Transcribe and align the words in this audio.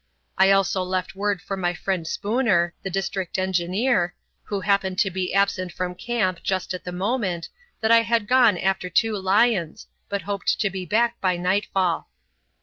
I 0.35 0.49
also 0.49 0.81
left 0.81 1.13
word 1.13 1.43
for 1.43 1.55
my 1.55 1.75
friend 1.75 2.07
Spooner, 2.07 2.73
the 2.81 2.89
District 2.89 3.37
Engineer, 3.37 4.15
who 4.45 4.61
happened 4.61 4.97
to 4.97 5.11
be 5.11 5.31
absent 5.31 5.71
from 5.71 5.93
camp 5.93 6.39
just 6.41 6.73
at 6.73 6.83
the 6.85 6.91
moment, 6.91 7.49
that 7.81 7.91
I 7.91 8.01
had 8.01 8.27
gone 8.27 8.57
after 8.57 8.89
two 8.89 9.15
lions, 9.15 9.85
but 10.09 10.23
hoped 10.23 10.59
to 10.59 10.71
be 10.71 10.87
back 10.87 11.21
by 11.21 11.37
nightfall. 11.37 12.09